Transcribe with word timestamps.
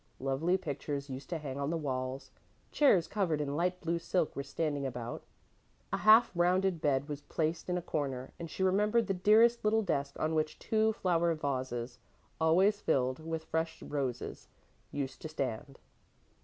Lovely 0.19 0.57
pictures 0.57 1.11
used 1.11 1.29
to 1.29 1.37
hang 1.37 1.59
on 1.59 1.69
the 1.69 1.77
walls, 1.77 2.31
chairs 2.71 3.07
covered 3.07 3.39
in 3.39 3.55
light 3.55 3.79
blue 3.81 3.99
silk 3.99 4.35
were 4.35 4.41
standing 4.41 4.83
about, 4.83 5.23
a 5.93 5.97
half 5.97 6.31
rounded 6.33 6.81
bed 6.81 7.07
was 7.07 7.21
placed 7.21 7.69
in 7.69 7.77
a 7.77 7.83
corner, 7.83 8.33
and 8.39 8.49
she 8.49 8.63
remembered 8.63 9.05
the 9.05 9.13
dearest 9.13 9.63
little 9.63 9.83
desk 9.83 10.15
on 10.19 10.33
which 10.33 10.57
two 10.57 10.91
flower 10.93 11.35
vases, 11.35 11.99
always 12.39 12.81
filled 12.81 13.19
with 13.19 13.43
fresh 13.43 13.83
roses, 13.83 14.47
used 14.91 15.21
to 15.21 15.29
stand. 15.29 15.77